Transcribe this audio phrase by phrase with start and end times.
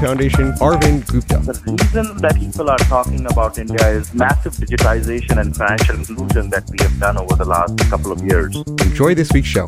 [0.00, 1.38] Foundation, Arvind Gupta.
[1.38, 6.70] The reason that people are talking about India is massive digitization and financial inclusion that
[6.70, 8.54] we have done over the last couple of years.
[8.56, 9.66] Enjoy this week's show.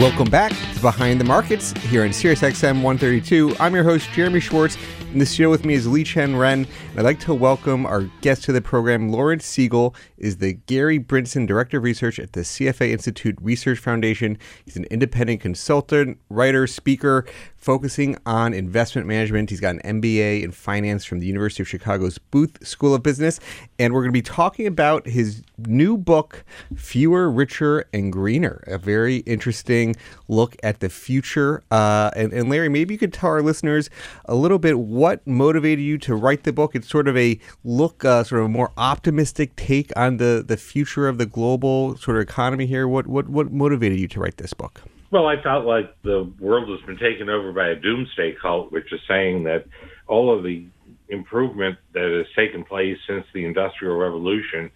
[0.00, 3.54] Welcome back to Behind the Markets here on SiriusXM 132.
[3.60, 4.78] I'm your host, Jeremy Schwartz.
[5.16, 6.66] In the studio with me is Liqian Ren.
[6.90, 9.08] And I'd like to welcome our guest to the program.
[9.08, 14.36] Lawrence Siegel is the Gary Brinson Director of Research at the CFA Institute Research Foundation.
[14.66, 17.24] He's an independent consultant, writer, speaker,
[17.56, 19.48] focusing on investment management.
[19.48, 23.40] He's got an MBA in finance from the University of Chicago's Booth School of Business.
[23.78, 26.44] And we're going to be talking about his new book,
[26.76, 29.96] Fewer, Richer, and Greener, a very interesting
[30.28, 31.62] look at the future.
[31.70, 33.88] Uh, and, and Larry, maybe you could tell our listeners
[34.26, 36.74] a little bit what motivated you to write the book.
[36.74, 40.56] It's sort of a look, uh, sort of a more optimistic take on the, the
[40.56, 42.86] future of the global sort of economy here.
[42.88, 44.82] What, what, what motivated you to write this book?
[45.10, 48.92] Well, I felt like the world has been taken over by a doomsday cult, which
[48.92, 49.66] is saying that
[50.08, 50.66] all of the
[51.08, 54.70] improvement that has taken place since the Industrial Revolution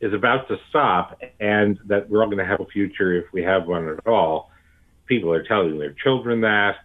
[0.00, 3.42] is about to stop, and that we're all going to have a future if we
[3.42, 4.50] have one at all.
[5.06, 6.76] People are telling their children that.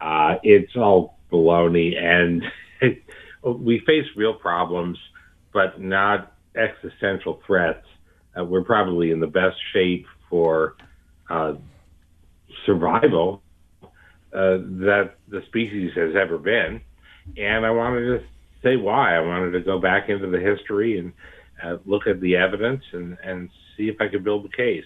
[0.00, 2.42] Uh, it's all baloney, and
[3.44, 4.98] we face real problems,
[5.52, 7.86] but not existential threats.
[8.38, 10.74] Uh, we're probably in the best shape for
[11.30, 11.54] uh,
[12.66, 13.42] survival
[13.82, 16.80] uh, that the species has ever been.
[17.36, 18.24] And I wanted to
[18.62, 19.16] say why.
[19.16, 21.12] I wanted to go back into the history and
[21.62, 24.84] uh, look at the evidence and, and see if I could build the case.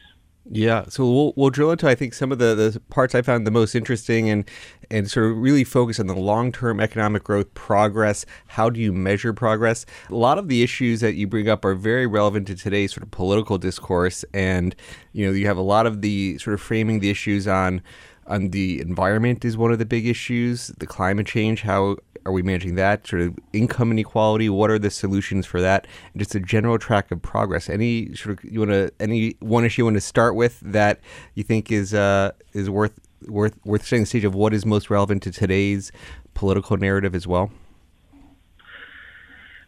[0.50, 3.46] Yeah, so we'll we'll drill into I think some of the, the parts I found
[3.46, 4.44] the most interesting and
[4.90, 8.26] and sort of really focus on the long term economic growth progress.
[8.48, 9.86] How do you measure progress?
[10.10, 13.04] A lot of the issues that you bring up are very relevant to today's sort
[13.04, 14.74] of political discourse, and
[15.12, 17.80] you know you have a lot of the sort of framing the issues on
[18.26, 22.42] on the environment is one of the big issues, the climate change, how are we
[22.42, 23.06] managing that?
[23.06, 24.48] Sort of income inequality.
[24.48, 25.86] What are the solutions for that?
[26.12, 27.68] And just a general track of progress.
[27.68, 31.00] Any sort of you want to any one issue you want to start with that
[31.34, 34.90] you think is uh, is worth worth worth setting the stage of what is most
[34.90, 35.90] relevant to today's
[36.34, 37.50] political narrative as well.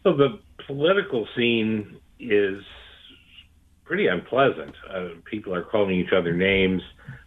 [0.05, 2.63] Well, the political scene is
[3.85, 4.75] pretty unpleasant.
[4.91, 6.83] Uh, people are calling each other names,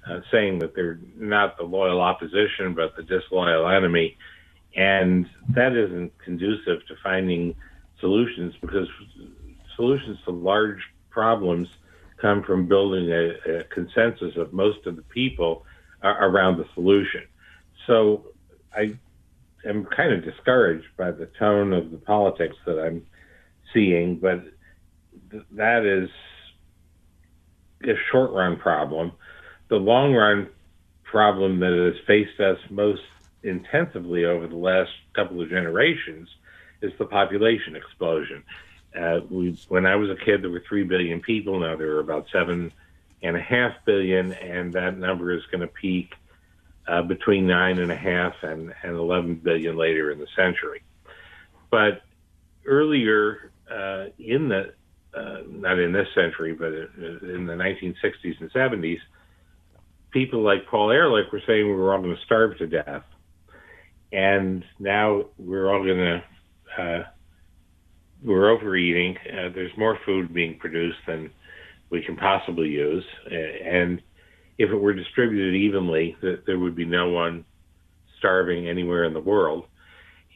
[0.10, 4.18] uh, saying that they're not the loyal opposition but the disloyal enemy
[4.78, 7.56] and that isn't conducive to finding
[8.00, 8.88] solutions because
[9.76, 11.68] solutions to large problems
[12.22, 15.66] come from building a, a consensus of most of the people
[16.04, 17.24] uh, around the solution.
[17.88, 18.26] So
[18.76, 18.98] I
[19.68, 23.06] am kind of discouraged by the tone of the politics that I'm
[23.74, 24.44] seeing, but
[25.32, 26.10] th- that is
[27.84, 29.12] a short run problem.
[29.70, 30.50] The long run
[31.04, 33.02] problem that has faced us most
[33.44, 36.28] intensively over the last couple of generations
[36.82, 38.44] is the population explosion.
[38.98, 41.60] Uh, we, when I was a kid, there were three billion people.
[41.60, 42.72] Now there are about seven
[43.22, 46.14] and a half billion, and that number is going to peak
[46.88, 50.82] uh, between nine and a half and, and 11 billion later in the century.
[51.70, 52.02] But
[52.66, 54.74] earlier uh, in the
[55.18, 59.00] uh, not in this century, but in the 1960s and 70s,
[60.12, 63.04] people like Paul Ehrlich were saying we were all going to starve to death
[64.12, 66.24] and now we're all going to
[66.82, 67.04] uh,
[68.24, 69.18] we're overeating.
[69.28, 71.30] Uh, there's more food being produced than
[71.90, 74.02] we can possibly use, and
[74.58, 76.16] if it were distributed evenly,
[76.46, 77.46] there would be no one
[78.18, 79.66] starving anywhere in the world.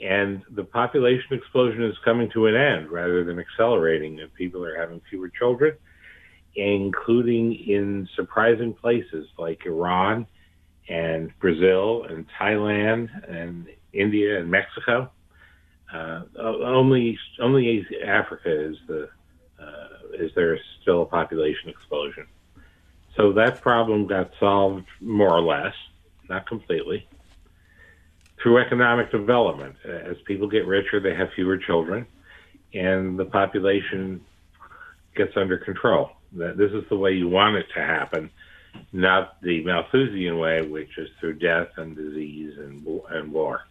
[0.01, 4.19] And the population explosion is coming to an end rather than accelerating.
[4.19, 5.77] And people are having fewer children,
[6.55, 10.25] including in surprising places like Iran
[10.89, 15.11] and Brazil and Thailand and India and Mexico.
[15.93, 19.09] Uh, only only Africa is the
[19.59, 22.25] uh, is there still a population explosion.
[23.15, 25.73] So that problem got solved more or less,
[26.29, 27.07] not completely,
[28.41, 29.75] through economic development.
[29.85, 32.05] As people get richer, they have fewer children,
[32.73, 34.21] and the population
[35.15, 36.11] gets under control.
[36.31, 38.29] This is the way you want it to happen,
[38.93, 43.61] not the Malthusian way, which is through death and disease and and war.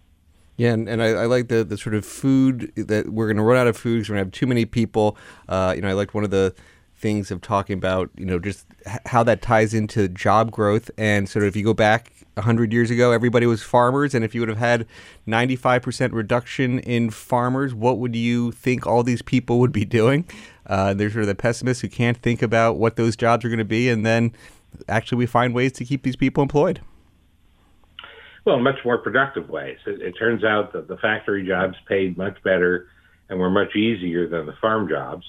[0.57, 3.43] Yeah, and, and I, I, like the, the sort of food that we're going to
[3.43, 5.17] run out of food because we're going to have too many people.
[5.49, 6.55] Uh, you know, I liked one of the
[6.99, 8.67] things of talking about, you know, just
[9.07, 10.91] how that ties into job growth.
[10.99, 14.15] And sort of if you go back 100 years ago, everybody was farmers.
[14.15, 14.87] And if you would have had
[15.27, 20.25] 95% reduction in farmers, what would you think all these people would be doing?
[20.67, 23.59] Uh, there's sort of the pessimists who can't think about what those jobs are going
[23.59, 23.89] to be.
[23.89, 24.33] And then
[24.89, 26.81] actually, we find ways to keep these people employed.
[28.45, 29.79] Well, much more productive ways.
[29.87, 32.89] It, it turns out that the factory jobs paid much better
[33.29, 35.25] and were much easier than the farm jobs,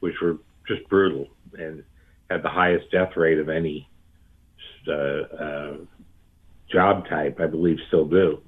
[0.00, 1.84] which were just brutal and
[2.28, 3.88] had the highest death rate of any
[4.88, 5.55] uh, uh,
[6.70, 8.40] job type, I believe, still do.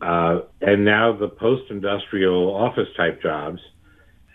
[0.00, 3.60] Uh, and now the post-industrial office type jobs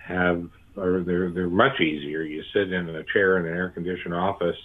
[0.04, 0.44] have,
[0.76, 2.24] or they're they're much easier.
[2.24, 4.58] You sit in a chair in an air-conditioned office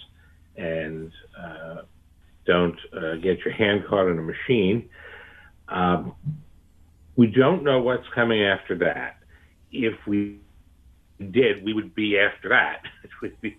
[0.55, 1.81] and uh,
[2.45, 4.89] don't uh, get your hand caught in a machine.
[5.67, 6.15] Um,
[7.15, 9.17] we don't know what's coming after that.
[9.71, 10.39] If we
[11.19, 12.81] did, we would be after that.
[13.41, 13.57] we,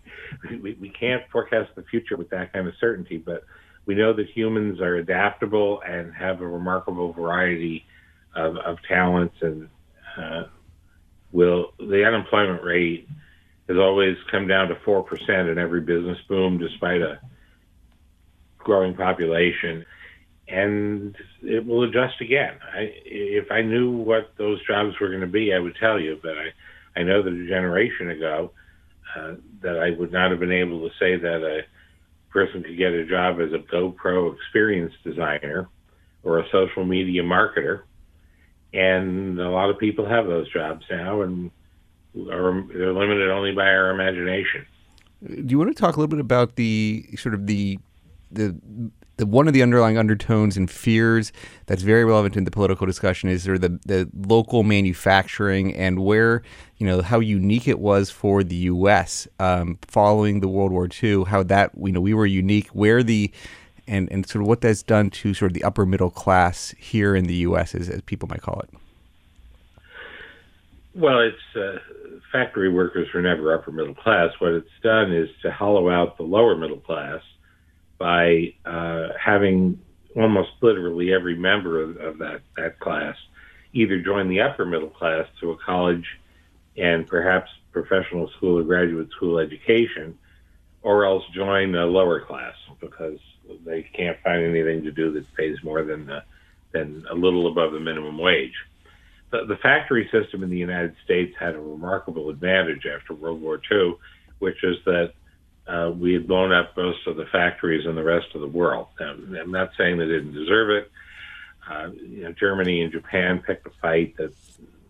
[0.61, 3.45] we, we can't forecast the future with that kind of certainty, but
[3.89, 7.87] we know that humans are adaptable and have a remarkable variety
[8.37, 9.67] of, of talents and
[10.19, 10.45] uh,
[11.33, 13.09] will the unemployment rate
[13.67, 17.19] has always come down to 4% in every business boom despite a
[18.59, 19.87] growing population,
[20.49, 22.55] and it will adjust again.
[22.75, 26.19] I, if I knew what those jobs were going to be, I would tell you,
[26.23, 28.51] but I, I know that a generation ago
[29.17, 31.63] uh, that I would not have been able to say that a
[32.31, 35.69] person could get a job as a GoPro experience designer
[36.23, 37.83] or a social media marketer.
[38.73, 41.51] And a lot of people have those jobs now, and
[42.31, 44.67] are, they're limited only by our imagination.
[45.27, 47.79] Do you want to talk a little bit about the sort of the
[48.31, 48.55] the
[49.19, 51.33] the one of the underlying undertones and fears
[51.67, 56.43] that's very relevant in the political discussion is there the the local manufacturing and where
[56.79, 59.29] you know how unique it was for the U.S.
[59.39, 63.31] Um, following the World War II, how that you know we were unique, where the
[63.87, 67.15] and and sort of what that's done to sort of the upper middle class here
[67.15, 67.75] in the U.S.
[67.75, 68.71] as, as people might call it.
[70.95, 71.79] Well, it's uh,
[72.33, 74.31] factory workers are never upper middle class.
[74.39, 77.21] What it's done is to hollow out the lower middle class
[77.99, 79.81] by uh, having
[80.17, 83.17] almost literally every member of, of, that, that class
[83.73, 86.07] either join the upper middle class through a college
[86.77, 90.17] and perhaps professional school or graduate school education,
[90.83, 93.19] or else join the lower class because
[93.65, 96.11] they can't find anything to do that pays more than
[96.73, 98.55] than a little above the minimum wage.
[99.31, 103.61] The, the factory system in the United States had a remarkable advantage after World War
[103.71, 103.95] II,
[104.39, 105.13] which is that
[105.69, 108.89] uh, we had blown up most of the factories in the rest of the world.
[109.01, 110.91] I'm not saying they didn't deserve it.
[111.71, 114.33] Uh, you know, Germany and Japan picked a fight that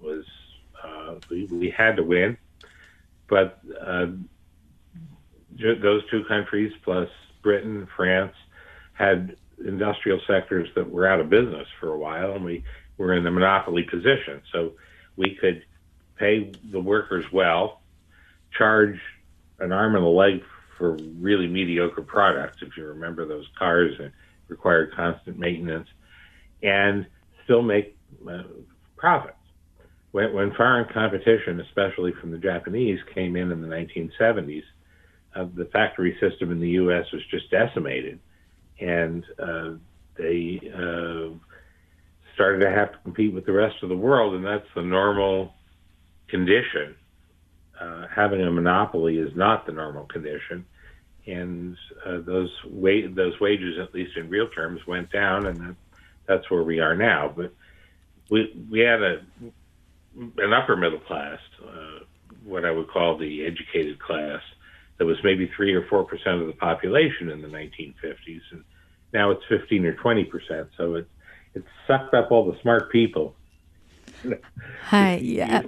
[0.00, 0.24] was
[0.82, 2.36] uh, we, we had to win,
[3.28, 4.06] but uh,
[5.58, 7.08] those two countries plus
[7.42, 8.34] Britain, France
[8.92, 12.62] had industrial sectors that were out of business for a while, and we
[12.96, 14.40] were in the monopoly position.
[14.52, 14.74] So
[15.16, 15.64] we could
[16.16, 17.80] pay the workers well,
[18.56, 19.00] charge
[19.58, 20.44] an arm and a leg
[20.78, 22.58] for really mediocre products.
[22.62, 24.12] If you remember those cars that
[24.48, 25.88] required constant maintenance,
[26.62, 27.06] and
[27.44, 27.96] still make
[28.28, 28.42] uh,
[28.96, 29.34] profits.
[30.12, 34.62] When, when, foreign competition, especially from the Japanese, came in in the 1970s,
[35.36, 37.04] uh, the factory system in the U.S.
[37.12, 38.18] was just decimated,
[38.80, 39.72] and uh,
[40.16, 41.34] they uh,
[42.34, 45.52] started to have to compete with the rest of the world, and that's the normal
[46.28, 46.94] condition
[47.80, 50.64] uh, having a monopoly is not the normal condition,
[51.26, 55.76] and uh, those wa- those wages, at least in real terms, went down, and that,
[56.26, 57.32] that's where we are now.
[57.34, 57.52] But
[58.30, 59.22] we we had a
[60.38, 62.00] an upper middle class, uh,
[62.44, 64.40] what I would call the educated class,
[64.98, 68.64] that was maybe three or four percent of the population in the 1950s, and
[69.12, 70.68] now it's 15 or 20 percent.
[70.76, 71.08] So it
[71.54, 73.34] it sucked up all the smart people
[74.84, 75.62] Hi, yeah.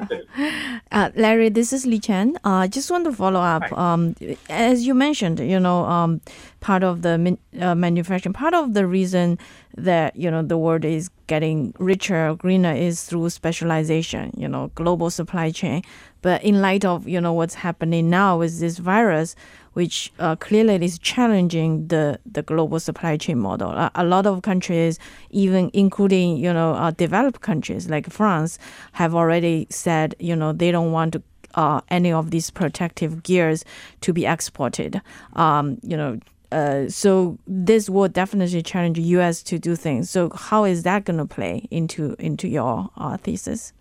[0.92, 2.36] Uh, Larry, this is Liqian.
[2.42, 3.70] I uh, just want to follow up.
[3.76, 4.16] Um,
[4.48, 6.20] as you mentioned, you know, um,
[6.60, 9.38] part of the uh, manufacturing, part of the reason
[9.76, 14.32] that you know the world is getting richer, greener, is through specialization.
[14.36, 15.82] You know, global supply chain.
[16.22, 19.36] But in light of you know what's happening now with this virus,
[19.74, 23.70] which uh, clearly is challenging the, the global supply chain model.
[23.70, 24.98] A, a lot of countries,
[25.30, 28.58] even including you know uh, developed countries like France,
[28.92, 31.22] have already said you know they don't want to
[31.54, 33.64] uh, any of these protective gears
[34.00, 35.00] to be exported.
[35.34, 36.20] Um, you know,
[36.52, 39.42] uh, so this will definitely challenge the U.S.
[39.44, 40.10] to do things.
[40.10, 43.72] So how is that going to play into into your uh, thesis?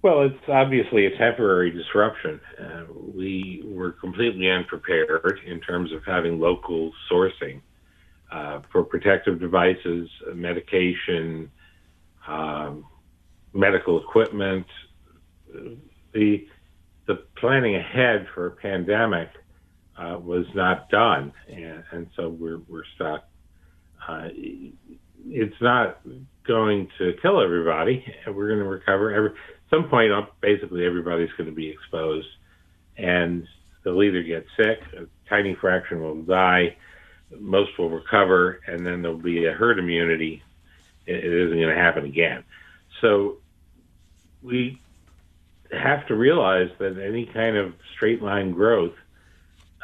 [0.00, 2.40] Well, it's obviously a temporary disruption.
[2.58, 7.62] Uh, we were completely unprepared in terms of having local sourcing
[8.30, 11.50] uh, for protective devices, medication,
[12.28, 12.84] um,
[13.52, 14.66] medical equipment.
[16.12, 16.46] The
[17.06, 19.30] the planning ahead for a pandemic
[19.96, 23.24] uh, was not done, and, and, so we're we're stuck.
[24.06, 24.28] Uh,
[25.26, 26.00] it's not
[26.46, 28.04] going to kill everybody.
[28.26, 29.12] We're going to recover.
[29.12, 29.30] Every
[29.70, 32.28] some point, basically everybody's going to be exposed,
[32.96, 33.46] and
[33.82, 36.76] they'll either get sick, a tiny fraction will die,
[37.38, 40.42] most will recover, and then there'll be a herd immunity.
[41.06, 42.44] It, isn't going to happen again.
[43.00, 43.38] So
[44.42, 44.80] we
[45.72, 48.94] have to realize that any kind of straight line growth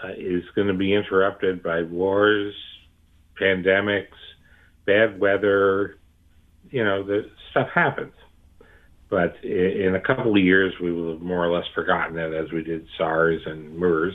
[0.02, 2.54] uh, is going to be interrupted by wars,
[3.40, 4.08] pandemics,
[4.84, 5.96] bad weather.
[6.70, 8.12] You know, the stuff happens.
[9.10, 12.50] But in a couple of years, we will have more or less forgotten it as
[12.52, 14.14] we did SARS and MERS.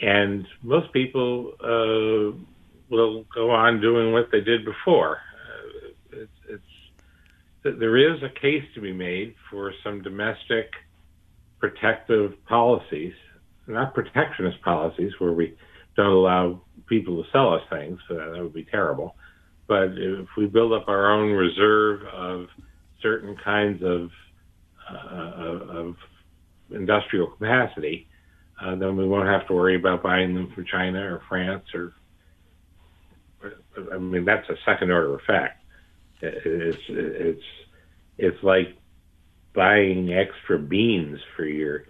[0.00, 2.36] And most people uh,
[2.90, 5.18] will go on doing what they did before.
[6.12, 10.70] Uh, it's, it's, there is a case to be made for some domestic
[11.58, 13.14] protective policies
[13.66, 15.54] not protectionist policies where we
[15.96, 17.98] don't allow people to sell us things.
[18.10, 19.16] Uh, that would be terrible.
[19.66, 22.46] But if we build up our own reserve of
[23.04, 24.10] certain kinds of
[24.90, 25.96] uh, of
[26.70, 28.08] industrial capacity,
[28.60, 31.92] uh, then we won't have to worry about buying them from China or France or.
[33.92, 35.62] I mean, that's a second order effect.
[36.22, 37.44] It's it's
[38.16, 38.76] it's like
[39.52, 41.84] buying extra beans for your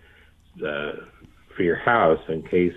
[0.66, 0.92] uh,
[1.56, 2.74] for your house in case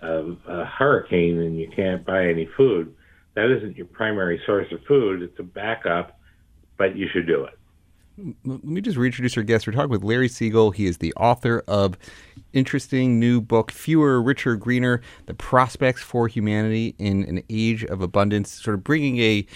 [0.00, 2.94] of a hurricane and you can't buy any food.
[3.34, 5.22] That isn't your primary source of food.
[5.22, 6.17] It's a backup,
[6.78, 7.54] but you should do it.
[8.44, 9.66] Let me just reintroduce our guest.
[9.66, 10.72] We're talking with Larry Siegel.
[10.72, 11.96] He is the author of
[12.52, 18.50] interesting new book, Fewer, Richer, Greener: The Prospects for Humanity in an Age of Abundance,
[18.50, 19.46] sort of bringing a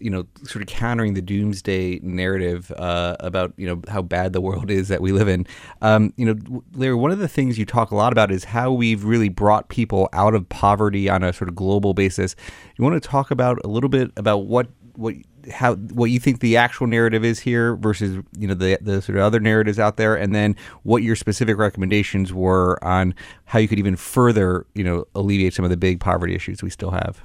[0.00, 4.40] you know, sort of countering the doomsday narrative uh, about you know how bad the
[4.40, 5.46] world is that we live in.
[5.82, 8.72] Um, you know, Larry, one of the things you talk a lot about is how
[8.72, 12.34] we've really brought people out of poverty on a sort of global basis.
[12.76, 15.14] You want to talk about a little bit about what what
[15.50, 19.16] how what you think the actual narrative is here versus you know the the sort
[19.16, 23.14] of other narratives out there, and then what your specific recommendations were on
[23.46, 26.70] how you could even further you know alleviate some of the big poverty issues we
[26.70, 27.22] still have.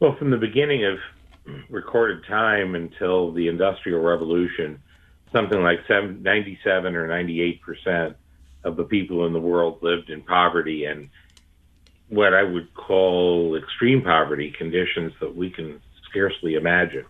[0.00, 0.98] Well, from the beginning of
[1.70, 4.82] recorded time until the Industrial Revolution,
[5.32, 8.16] something like 97 or 98 percent
[8.64, 11.08] of the people in the world lived in poverty and
[12.08, 15.80] what I would call extreme poverty conditions that we can
[16.16, 17.04] scarcely imagine.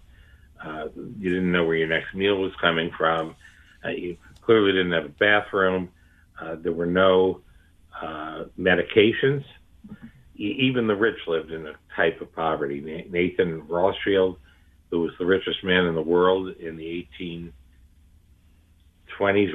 [0.62, 3.36] Uh, you didn't know where your next meal was coming from.
[3.84, 5.90] Uh, you clearly didn't have a bathroom.
[6.40, 7.40] Uh, there were no
[8.02, 9.44] uh, medications
[10.38, 13.06] even the rich lived in a type of poverty.
[13.10, 14.38] Nathan Rothschild,
[14.90, 17.52] who was the richest man in the world in the 1820s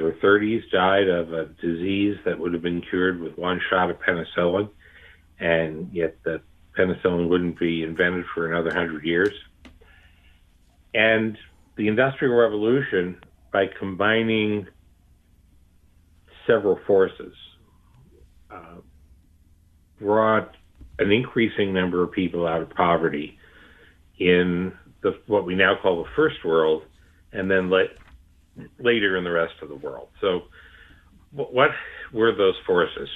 [0.00, 4.00] or 30s, died of a disease that would have been cured with one shot of
[4.00, 4.68] penicillin,
[5.38, 6.40] and yet the
[6.76, 9.32] penicillin wouldn't be invented for another hundred years.
[10.94, 11.36] And
[11.76, 13.18] the Industrial Revolution,
[13.52, 14.66] by combining
[16.46, 17.34] several forces,
[18.50, 18.76] uh,
[20.00, 20.54] brought
[20.98, 23.38] an increasing number of people out of poverty
[24.18, 26.82] in the what we now call the first world,
[27.32, 27.86] and then let,
[28.78, 30.08] later in the rest of the world.
[30.20, 30.42] So,
[31.32, 31.70] what
[32.12, 33.08] were those forces?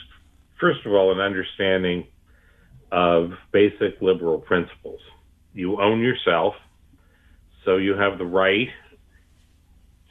[0.58, 2.06] First of all, an understanding
[2.92, 5.00] of basic liberal principles.
[5.54, 6.54] You own yourself,
[7.64, 8.68] so you have the right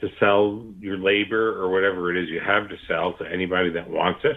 [0.02, 3.90] to sell your labor or whatever it is you have to sell to anybody that
[3.90, 4.36] wants it.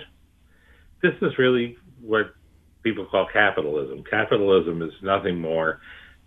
[1.02, 2.34] This is really what
[2.82, 4.04] people call capitalism.
[4.08, 5.80] Capitalism is nothing more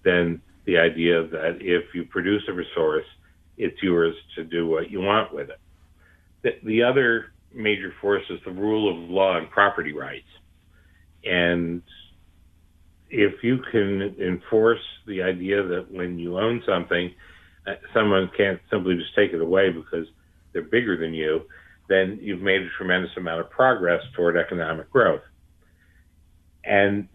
[0.04, 3.06] than the idea that if you produce a resource,
[3.58, 5.60] it's yours to do what you want with it.
[6.44, 10.28] The, the other major force is the rule of law and property rights.
[11.24, 11.82] And
[13.12, 17.14] if you can enforce the idea that when you own something,
[17.68, 20.08] uh, someone can't simply just take it away because
[20.54, 21.42] they're bigger than you,
[21.90, 25.22] then you've made a tremendous amount of progress toward economic growth.
[26.64, 27.10] And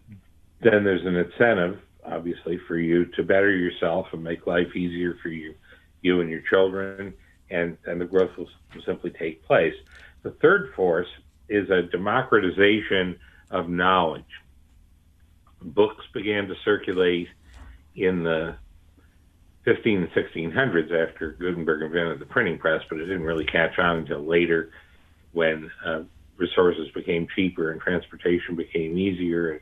[0.61, 5.29] then there's an incentive, obviously, for you to better yourself and make life easier for
[5.29, 5.55] you,
[6.01, 7.13] you and your children,
[7.49, 9.73] and, and the growth will, will simply take place.
[10.21, 11.07] The third force
[11.49, 13.17] is a democratization
[13.49, 14.25] of knowledge.
[15.61, 17.27] Books began to circulate
[17.95, 18.55] in the
[19.65, 23.97] 15 and 1600s after Gutenberg invented the printing press, but it didn't really catch on
[23.97, 24.71] until later
[25.33, 26.03] when uh,
[26.37, 29.61] resources became cheaper and transportation became easier.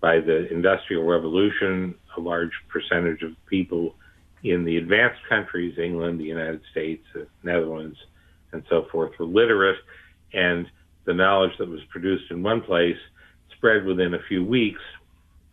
[0.00, 3.94] By the Industrial Revolution, a large percentage of people
[4.42, 7.98] in the advanced countries, England, the United States, the Netherlands,
[8.52, 9.78] and so forth, were literate,
[10.32, 10.66] and
[11.04, 12.96] the knowledge that was produced in one place
[13.56, 14.80] spread within a few weeks,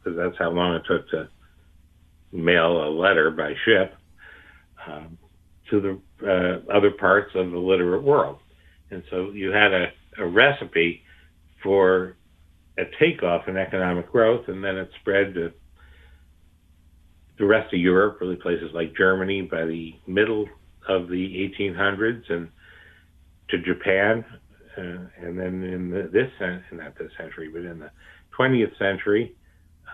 [0.08, 1.28] because that's how long it took to
[2.32, 3.94] mail a letter by ship
[4.88, 5.18] um,
[5.70, 8.38] to the uh, other parts of the literate world.
[8.90, 9.88] And so you had a,
[10.20, 11.02] a recipe
[11.62, 12.16] for
[12.78, 15.52] a takeoff in economic growth, and then it spread to
[17.38, 20.48] the rest of Europe, really places like Germany by the middle
[20.88, 22.50] of the 1800s, and
[23.50, 24.24] to Japan,
[24.78, 26.32] uh, and then in the, this
[26.72, 27.92] not this century, but in the
[28.38, 29.36] 20th century,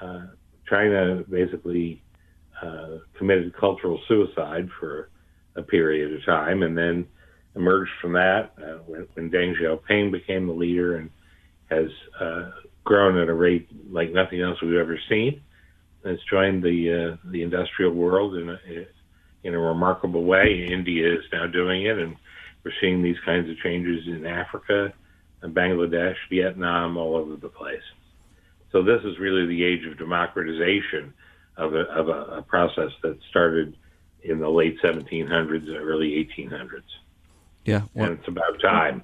[0.01, 0.27] uh,
[0.69, 2.01] China basically
[2.61, 5.09] uh, committed cultural suicide for
[5.55, 7.05] a period of time, and then
[7.55, 11.09] emerged from that uh, when, when Deng Xiaoping became the leader and
[11.69, 12.51] has uh,
[12.83, 15.41] grown at a rate like nothing else we've ever seen.
[16.05, 18.57] Has joined the uh, the industrial world in a,
[19.43, 20.67] in a remarkable way.
[20.69, 22.15] India is now doing it, and
[22.63, 24.93] we're seeing these kinds of changes in Africa,
[25.41, 27.81] and Bangladesh, Vietnam, all over the place.
[28.73, 31.13] So this is really the age of democratization
[31.57, 33.77] of a, of a, a process that started
[34.23, 36.81] in the late 1700s, early 1800s.
[37.65, 39.03] Yeah, well, and it's about time.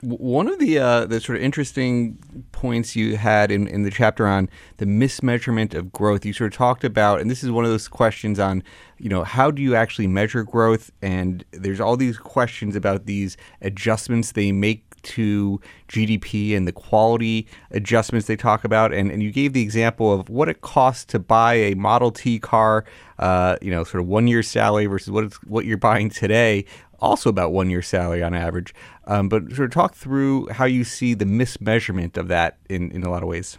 [0.00, 2.18] One of the uh, the sort of interesting
[2.50, 4.48] points you had in, in the chapter on
[4.78, 7.86] the mismeasurement of growth, you sort of talked about, and this is one of those
[7.86, 8.64] questions on,
[8.98, 10.90] you know, how do you actually measure growth?
[11.02, 17.46] And there's all these questions about these adjustments they make to GDP and the quality
[17.70, 18.92] adjustments they talk about.
[18.92, 22.38] And, and you gave the example of what it costs to buy a Model T
[22.38, 22.84] car,
[23.18, 26.64] uh, you know, sort of one year salary versus what, it's, what you're buying today
[27.02, 28.72] also about one year salary on average.
[29.06, 33.02] Um, but sort of talk through how you see the mismeasurement of that in, in
[33.02, 33.58] a lot of ways.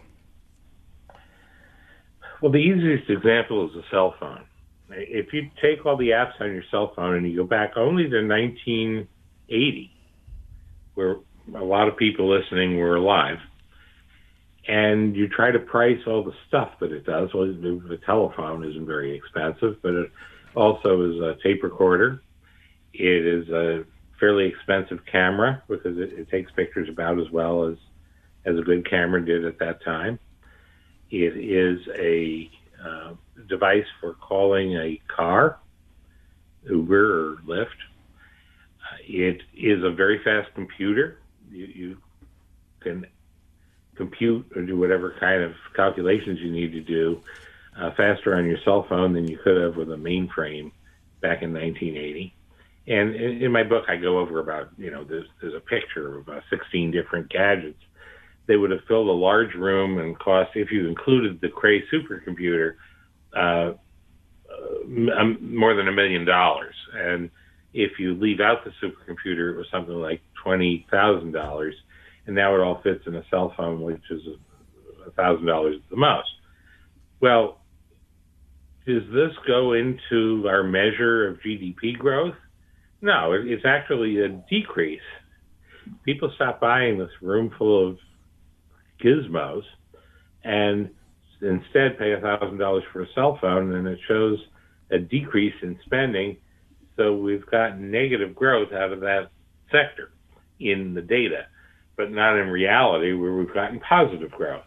[2.40, 4.44] Well, the easiest example is a cell phone.
[4.90, 8.04] If you take all the apps on your cell phone and you go back only
[8.04, 9.90] to 1980,
[10.94, 11.16] where
[11.54, 13.38] a lot of people listening were alive,
[14.66, 17.34] and you try to price all the stuff that it does.
[17.34, 20.10] Well, the telephone isn't very expensive, but it
[20.54, 22.22] also is a tape recorder
[22.94, 23.84] it is a
[24.20, 27.76] fairly expensive camera because it, it takes pictures about as well as
[28.46, 30.18] as a good camera did at that time.
[31.10, 32.50] It is a
[32.84, 33.14] uh,
[33.48, 35.58] device for calling a car,
[36.68, 37.66] Uber or Lyft.
[37.66, 41.18] Uh, it is a very fast computer.
[41.54, 41.96] You, you
[42.80, 43.06] can
[43.96, 47.20] compute or do whatever kind of calculations you need to do
[47.78, 50.72] uh, faster on your cell phone than you could have with a mainframe
[51.20, 52.34] back in 1980.
[52.86, 56.28] And in, my book, I go over about, you know, there's, there's a picture of
[56.28, 57.80] uh, 16 different gadgets.
[58.46, 62.74] They would have filled a large room and cost, if you included the Cray supercomputer,
[63.34, 63.72] uh,
[64.50, 66.74] uh, more than a million dollars.
[66.92, 67.30] And
[67.74, 71.70] if you leave out the supercomputer, it was something like $20,000.
[72.26, 74.22] And now it all fits in a cell phone, which is
[75.06, 76.28] a $1,000 at the most.
[77.20, 77.60] Well,
[78.86, 82.34] does this go into our measure of GDP growth?
[83.02, 85.00] No, it's actually a decrease.
[86.04, 87.98] People stop buying this room full of
[89.02, 89.62] gizmos
[90.44, 90.90] and
[91.42, 94.38] instead pay $1,000 for a cell phone, and it shows
[94.90, 96.36] a decrease in spending.
[96.96, 99.30] So we've got negative growth out of that
[99.70, 100.10] sector
[100.60, 101.46] in the data,
[101.96, 104.64] but not in reality where we've gotten positive growth.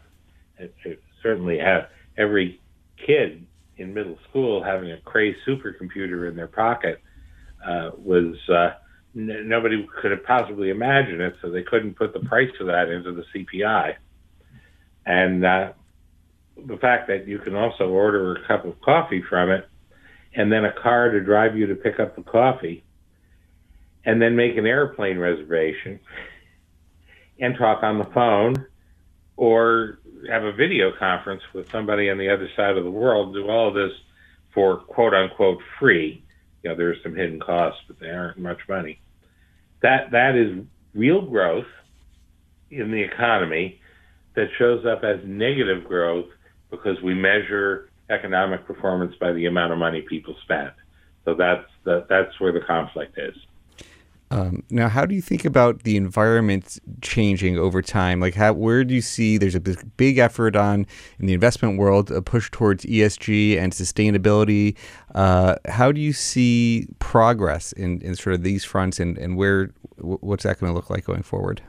[0.58, 1.88] It, it certainly have
[2.18, 2.60] every
[3.06, 3.46] kid
[3.78, 7.02] in middle school having a Cray supercomputer in their pocket
[7.66, 8.72] uh, was uh,
[9.16, 12.90] n- nobody could have possibly imagined it, so they couldn't put the price of that
[12.90, 13.96] into the CPI.
[15.06, 15.72] And uh,
[16.66, 19.70] the fact that you can also order a cup of coffee from it,
[20.38, 22.84] and then a car to drive you to pick up the coffee,
[24.06, 26.00] and then make an airplane reservation,
[27.40, 28.66] and talk on the phone,
[29.36, 33.50] or have a video conference with somebody on the other side of the world, do
[33.50, 33.92] all of this
[34.54, 36.24] for quote unquote free
[36.68, 39.00] you know, there's some hidden costs, but they aren't much money.
[39.82, 41.68] that that is real growth
[42.72, 43.80] in the economy
[44.36, 46.26] that shows up as negative growth
[46.70, 50.72] because we measure economic performance by the amount of money people spend.
[51.26, 53.36] So that's the, that's where the conflict is.
[54.30, 58.20] Um, now, how do you think about the environment changing over time?
[58.20, 60.86] Like, how where do you see there's a big effort on
[61.18, 64.76] in the investment world a push towards ESG and sustainability?
[65.16, 69.72] Uh, how do you see progress in, in sort of these fronts, and, and where
[69.98, 71.62] what's that going to look like going forward?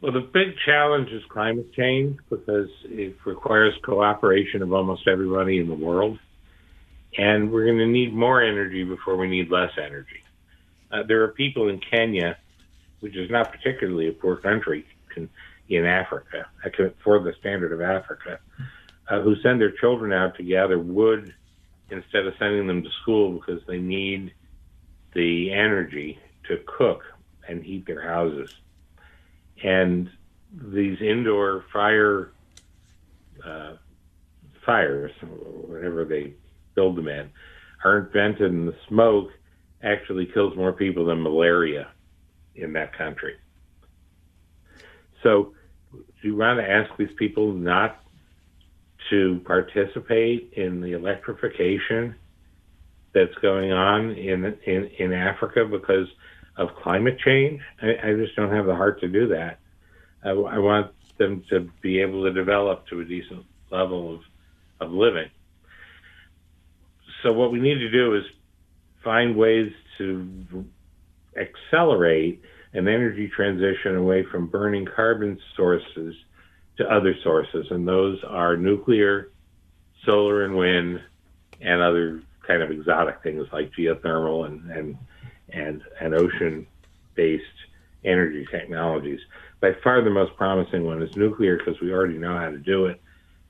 [0.00, 5.68] Well, the big challenge is climate change because it requires cooperation of almost everybody in
[5.68, 6.18] the world,
[7.18, 10.22] and we're going to need more energy before we need less energy.
[10.90, 12.38] Uh, there are people in Kenya,
[13.00, 14.86] which is not particularly a poor country
[15.68, 16.46] in Africa,
[17.04, 18.40] for the standard of Africa,
[19.06, 21.34] uh, who send their children out to gather wood
[21.90, 24.32] instead of sending them to school because they need
[25.12, 27.02] the energy to cook
[27.46, 28.50] and heat their houses.
[29.62, 30.10] And
[30.52, 32.32] these indoor fire
[33.44, 33.74] uh,
[34.64, 36.34] fires, whatever they
[36.74, 37.30] build them in,
[37.84, 39.30] aren't vented, and the smoke
[39.82, 41.88] actually kills more people than malaria
[42.54, 43.36] in that country.
[45.22, 45.54] So,
[45.92, 48.02] do you want to ask these people not
[49.08, 52.14] to participate in the electrification
[53.12, 56.06] that's going on in in, in Africa because
[56.56, 57.60] of climate change?
[57.80, 59.58] I, I just don't have the heart to do that.
[60.24, 64.20] I, I want them to be able to develop to a decent level of
[64.80, 65.28] of living.
[67.22, 68.24] So what we need to do is
[69.04, 70.64] find ways to
[71.36, 76.14] accelerate an energy transition away from burning carbon sources
[76.78, 79.30] to other sources, and those are nuclear,
[80.06, 81.00] solar and wind,
[81.60, 84.98] and other kind of exotic things like geothermal and and
[85.52, 87.44] and, and ocean-based
[88.04, 89.20] energy technologies.
[89.60, 92.86] By far, the most promising one is nuclear because we already know how to do
[92.86, 93.00] it.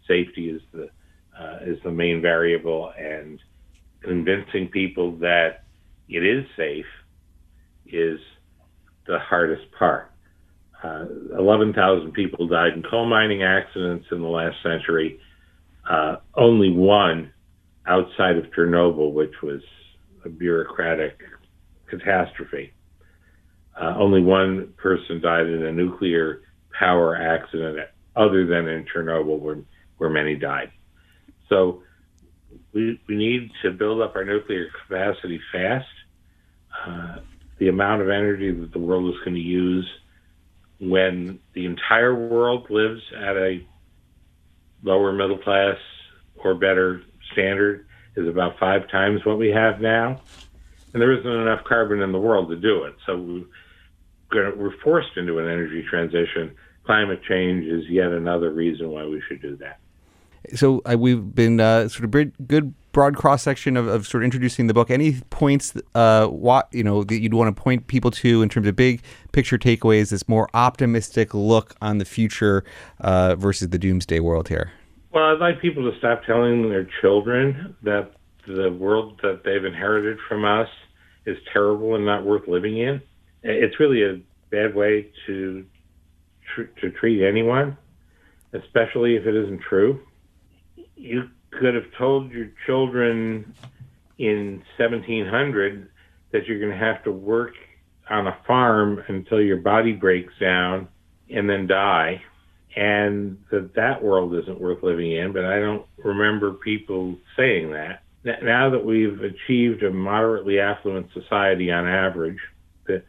[0.08, 0.90] Safety is the
[1.38, 3.38] uh, is the main variable, and
[4.02, 5.64] convincing people that
[6.08, 6.84] it is safe
[7.86, 8.18] is
[9.06, 10.10] the hardest part.
[10.82, 11.04] Uh,
[11.38, 15.18] 11,000 people died in coal mining accidents in the last century.
[15.88, 17.32] Uh, only one
[17.86, 19.60] outside of Chernobyl, which was
[20.24, 21.18] a bureaucratic
[21.90, 22.72] catastrophe.
[23.81, 26.42] Uh, only one person died in a nuclear
[26.79, 29.59] power accident other than in Chernobyl, where,
[29.98, 30.70] where many died.
[31.48, 31.83] So
[32.72, 35.87] we, we need to build up our nuclear capacity fast.
[36.87, 37.16] Uh,
[37.59, 39.88] the amount of energy that the world is going to use
[40.81, 43.64] when the entire world lives at a
[44.83, 45.76] lower middle class
[46.37, 50.20] or better standard is about five times what we have now.
[50.92, 52.94] And there isn't enough carbon in the world to do it.
[53.07, 53.44] So
[54.33, 56.55] we're forced into an energy transition.
[56.85, 59.79] Climate change is yet another reason why we should do that.
[60.55, 64.24] So uh, we've been uh, sort of good broad cross section of, of sort of
[64.24, 64.90] introducing the book.
[64.90, 68.66] Any points, uh, what you know, that you'd want to point people to in terms
[68.66, 70.11] of big picture takeaways?
[70.11, 72.64] This more optimistic look on the future
[73.00, 74.72] uh, versus the doomsday world here.
[75.12, 78.12] Well, I'd like people to stop telling their children that
[78.46, 80.68] the world that they've inherited from us
[81.26, 83.00] is terrible and not worth living in.
[83.42, 85.64] It's really a bad way to
[86.55, 87.76] tr- to treat anyone,
[88.53, 90.00] especially if it isn't true.
[90.96, 93.55] You could have told your children
[94.18, 95.88] in 1700
[96.33, 97.55] that you're going to have to work
[98.09, 100.88] on a farm until your body breaks down
[101.31, 102.20] and then die
[102.76, 108.03] and that that world isn't worth living in but i don't remember people saying that
[108.24, 112.38] now that we've achieved a moderately affluent society on average
[112.87, 113.04] that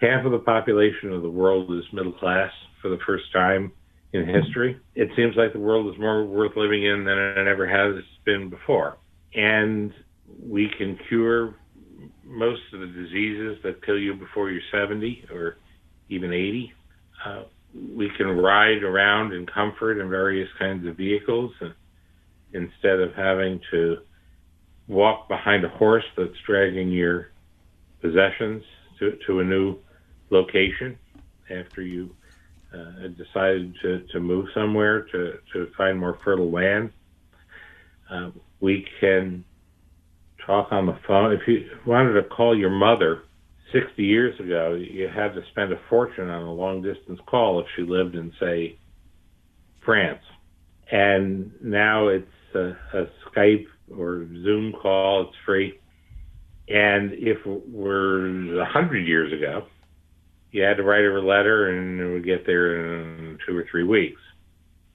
[0.00, 3.72] half of the population of the world is middle class for the first time
[4.12, 4.78] in history.
[4.94, 8.50] It seems like the world is more worth living in than it ever has been
[8.50, 8.98] before.
[9.34, 9.92] And
[10.44, 11.54] we can cure
[12.24, 15.56] most of the diseases that kill you before you're 70 or
[16.08, 16.72] even 80.
[17.24, 17.42] Uh,
[17.94, 21.74] we can ride around in comfort in various kinds of vehicles and,
[22.52, 23.96] instead of having to
[24.92, 27.30] walk behind a horse that's dragging your
[28.00, 28.62] possessions
[28.98, 29.78] to, to a new
[30.30, 30.98] location
[31.50, 32.14] after you
[32.74, 36.90] uh, decided to, to move somewhere to, to find more fertile land.
[38.10, 39.44] Uh, we can
[40.46, 41.32] talk on the phone.
[41.32, 43.22] If you wanted to call your mother
[43.72, 47.66] 60 years ago, you had to spend a fortune on a long distance call if
[47.76, 48.78] she lived in, say,
[49.84, 50.22] France.
[50.90, 55.78] And now it's a, a Skype or Zoom call, it's free.
[56.68, 59.66] And if it were a hundred years ago,
[60.52, 63.66] you had to write her a letter and it would get there in two or
[63.70, 64.20] three weeks.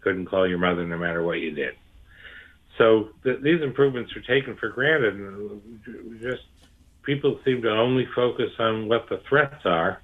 [0.02, 1.74] Couldn't call your mother no matter what you did.
[2.78, 6.44] So th- these improvements are taken for granted, and just
[7.04, 10.02] people seem to only focus on what the threats are,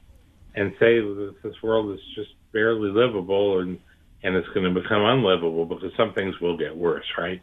[0.56, 3.80] and say that this world is just barely livable, and
[4.24, 7.42] and it's going to become unlivable because some things will get worse, right?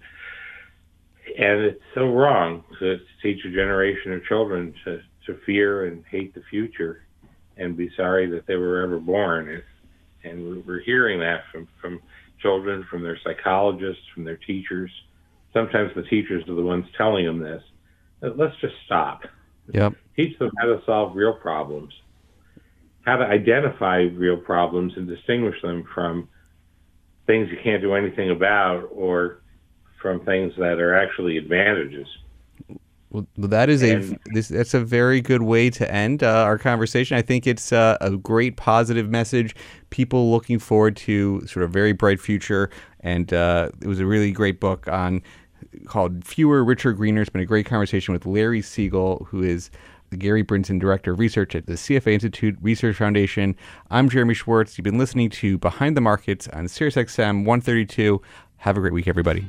[1.38, 6.35] And it's so wrong to, teach a generation of children to to fear and hate
[6.35, 7.05] the future,
[7.59, 9.62] and be sorry that they were ever born.
[10.25, 12.01] And we're hearing that from from
[12.40, 14.90] children, from their psychologists, from their teachers
[15.53, 17.62] sometimes the teachers are the ones telling them this.
[18.23, 19.23] Let's just stop.
[19.73, 19.95] Yep.
[20.16, 21.93] Teach them how to solve real problems,
[23.03, 26.29] how to identify real problems and distinguish them from
[27.27, 29.43] things you can't do anything about or
[30.01, 32.07] from things that are actually advantages.
[33.11, 36.59] Well, that is and, a this that's a very good way to end uh, our
[36.59, 37.17] conversation.
[37.17, 39.57] I think it's uh, a great positive message.
[39.91, 44.31] People looking forward to sort of very bright future, and uh, it was a really
[44.31, 45.23] great book on
[45.87, 47.23] called Fewer, Richer, Greener.
[47.23, 49.71] It's been a great conversation with Larry Siegel, who is
[50.11, 53.57] the Gary Brinson Director of Research at the CFA Institute Research Foundation.
[53.91, 54.79] I'm Jeremy Schwartz.
[54.79, 58.23] You've been listening to Behind the Markets on SiriusXM 132.
[58.59, 59.49] Have a great week, everybody.